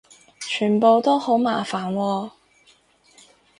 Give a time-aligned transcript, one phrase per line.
[0.39, 2.31] 全部都好麻煩喎